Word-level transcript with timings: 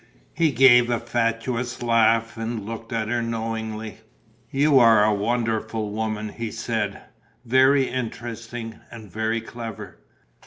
He 0.33 0.51
gave 0.51 0.89
a 0.89 0.99
fatuous 0.99 1.83
laugh 1.83 2.35
and 2.35 2.65
looked 2.65 2.91
at 2.91 3.07
her 3.07 3.21
knowingly: 3.21 3.97
"You 4.49 4.79
are 4.79 5.03
a 5.03 5.13
wonderful 5.13 5.91
woman!" 5.91 6.29
he 6.29 6.49
said. 6.49 7.03
"Very 7.45 7.87
interesting 7.87 8.79
and 8.89 9.11
very 9.11 9.41
clever. 9.41 9.99